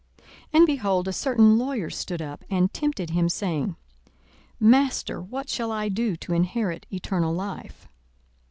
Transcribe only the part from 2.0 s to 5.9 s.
up, and tempted him, saying, Master, what shall I